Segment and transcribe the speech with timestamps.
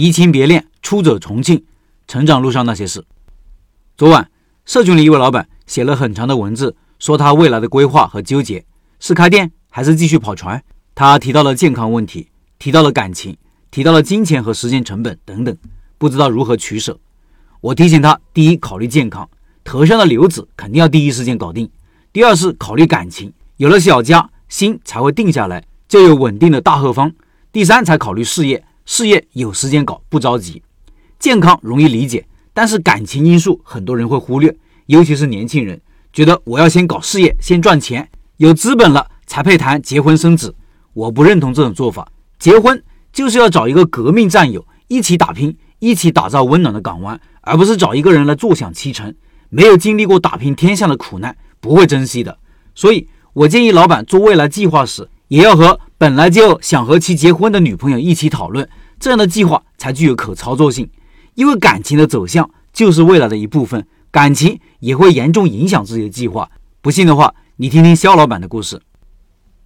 [0.00, 1.64] 移情别恋，出走重庆，
[2.06, 3.04] 成长路上那些事。
[3.96, 4.30] 昨晚，
[4.64, 8.64] 社群里一位老板写了很长的文字，说他未来的规划和纠结
[9.00, 10.62] 是开店还是继续跑船。
[10.94, 12.28] 他提到了健康问题，
[12.60, 13.36] 提到了感情，
[13.72, 15.58] 提到了金钱和时间成本等等，
[15.98, 16.96] 不知道如何取舍。
[17.60, 19.28] 我提醒他：第一，考虑健康，
[19.64, 21.66] 头上的瘤子肯定要第一时间搞定；
[22.12, 27.10] 第二是考虑感情，有了小家，心才会定下来，就有稳定的大后方；
[27.50, 30.62] 第三才考虑事业，事业有时间搞，不着急。
[31.18, 32.26] 健康容易理解。
[32.54, 35.78] 但是感情因素很多人会忽略，尤其是年轻人，
[36.10, 38.08] 觉得我要先搞事业，先赚钱，
[38.38, 40.56] 有资本了才配谈结婚生子。
[40.94, 42.10] 我不认同这种做法。
[42.38, 42.82] 结婚
[43.12, 49.14] 就是要找一个革命战友，一起打拼，一起打造温暖的港湾，而不是找一个人来坐享其成。
[49.50, 52.38] 没有经历过打拼天下的苦难，不会珍惜的。
[52.74, 60.88] 所以我建议老板做未来计划时，也要和本来就想和其结婚的女朋友一起讨论，这样的计划才具有可操作性。
[61.34, 66.50] 因为感情的走向就是未来的一部分，感情也会严重影响自己的计划。
[66.80, 68.80] 不信的话，你听听肖老板的故事。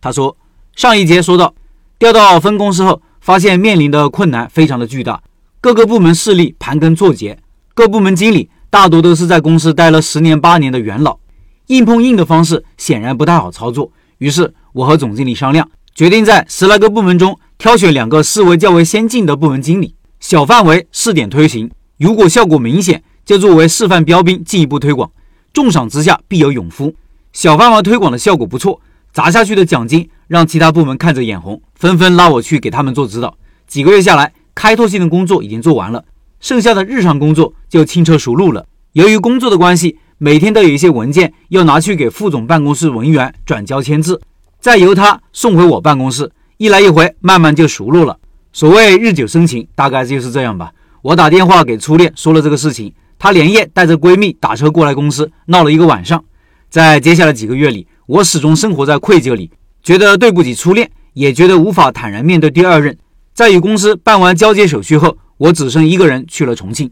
[0.00, 0.36] 他说，
[0.74, 1.54] 上一节说到，
[1.98, 5.22] 调到分公司后，发现面临的困难非常的巨大，
[5.60, 7.38] 各个部门势力盘根错节，
[7.74, 11.18] 各部门经理大多都是在公司待了十年八年的元老，
[11.66, 13.90] 硬碰硬的方式显然不太好操作。
[14.18, 15.68] 于是，我和总经理商量，
[15.98, 19.96] 决定在十来个部门中挑选两个思维较为先进的部门经理。
[20.20, 25.10] 小范围试点推行，如果效果明显，就作为示范标兵进一步推广。
[25.52, 26.94] 重赏之下必有勇夫。
[27.32, 28.80] 小范围推广的效果不错，
[29.12, 33.36] 砸下去的奖金让其他部门看着眼红，纷纷拉我去给他们做指导。
[33.66, 36.04] 几个月下来，开拓性的工作已经做完了，
[36.38, 38.64] 剩下的日常工作就轻车熟路了。
[38.92, 44.20] 由于工作的关系，每天都有一些文件要拿去给副总办公室文员转交签字，
[44.68, 48.18] 再由他送回我办公室，一来一回，慢慢就熟络了。
[48.52, 50.70] 所谓日久生情，大概就是这样吧。
[51.00, 56.22] 我打电话给初恋说了这个事情，她连夜带着闺蜜打车过来公司，闹了一个晚上。
[56.68, 59.50] 在接下来几个月里，我始终生活在愧疚里，
[59.82, 62.94] 觉得对不起初恋，也觉得无法坦然面对第二任。
[63.32, 66.90] 在与公司办完交接手续后，我只剩一个人去了重庆。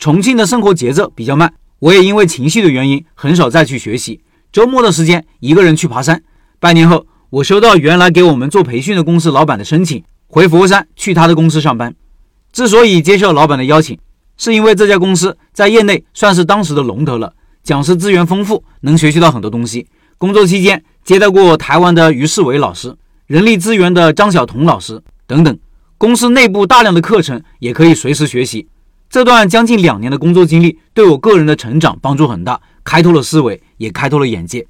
[0.00, 4.20] 重庆的生活节奏比较慢，我也因为情绪的原因，很少再去学习。
[4.50, 6.20] 周末的时间，一个人去爬山。
[6.60, 10.04] 半年后，我收到原来给我们做培训的公司老板的申请。
[10.28, 11.92] 回佛山去他的公司上班。
[12.52, 13.98] 之所以接受老板的邀请，
[14.36, 17.34] 是因为这家公司在业内算是当时的龙头了，
[17.64, 19.88] 讲师资源丰富，能学习到很多东西。
[20.16, 22.94] 工作期间接待过台湾的于世伟老师、
[23.26, 25.58] 人力资源的张晓彤老师等等，
[25.98, 28.68] 公司内部大量的课程也可以随时学习。
[29.10, 34.64] 这段将近两年的工作经历对我个人的成长帮助很大，开拓了思维，也开拓了眼界。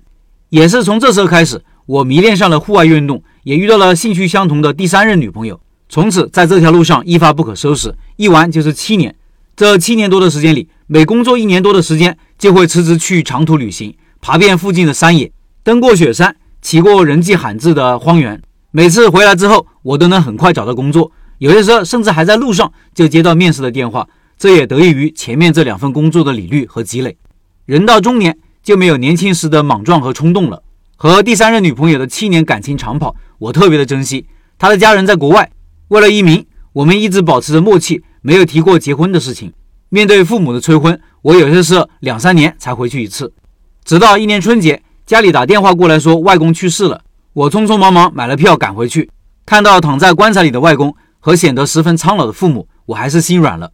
[0.49, 3.23] 也是从这时候开始，我迷恋上了户外运动。
[3.45, 9.15] 也遇到了兴趣相同的第三任女朋友，从此在这条路上一发不可收拾，一玩就是七年。
[9.55, 15.31] 这七年多的时间里，每工作一年多的时间，就会辞职去长途旅行，爬遍附近的山野，
[15.63, 18.41] 登过雪山，骑过人迹罕至的荒原。
[18.71, 24.09] 每次回来之后，我都能很快找到工作，有些时候甚至还在路上就接到面试的电话。
[24.39, 27.17] 这也得益于前面这两份工作的履历和积累。
[27.67, 30.63] 人到中年就没有年轻时的莽撞和冲动了。
[30.97, 33.15] 和第三任女朋友的七年感情长跑。
[33.39, 35.51] 我特别的珍惜他的家人在国外，
[35.89, 39.53] 为了移民，我们一直保持着默契，没有提过结婚的事情。
[39.91, 43.33] 面对父母的催婚，我有些事两三年才回去一次。
[43.85, 49.11] 直到一年春节，家里打电话过来说外公去世了，我匆匆忙忙买了票赶回去，
[49.45, 53.73] 看到躺在棺材里的外公和显得十分苍老的父母，我还是心软了。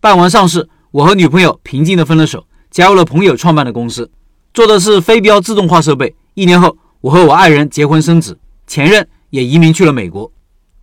[0.00, 4.10] 办完丧事，我和女朋友平静的分了手，加入了朋友创办的公司，
[4.52, 6.16] 做的是飞镖自动化设备。
[6.34, 8.38] 一年后，我和我爱人结婚生子。
[8.66, 10.32] 前任也移民去了美国，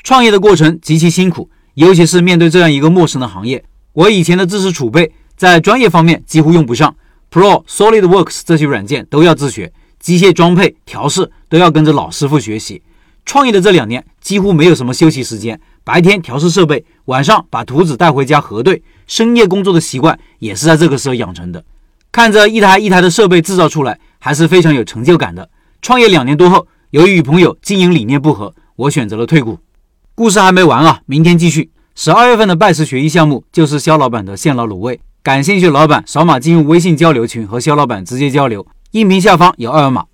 [0.03, 3.63] 创业的过程极其辛苦，尤其是面对这样一个陌生的行业。
[3.93, 6.95] 我以前的知识储备在专业方面几乎用不上
[7.31, 12.83] ，Pro、SolidWorks 这些软件都要自学，机械装配、调试都要跟着老师傅学习。
[13.25, 21.63] 创业的这两年几乎没有什么休息时间，白天调试设备，晚上把图纸带回家核对，深夜工作的习惯也是在这个时候养成的。
[22.11, 25.49] 看着一台一台的设备制造出来，还是非常有成就感的。
[25.81, 26.67] 创业两年多后。
[26.91, 29.59] 由于与朋友经营理念不合，我选择了退股。
[30.15, 31.69] 故事还没完啊，明天继续。
[31.93, 40.05] 十二月份的拜师学艺项目就是肖老板的现捞卤味，感兴趣的老板扫码进入微信交流群和肖老板直接交流，音频下方有二维码。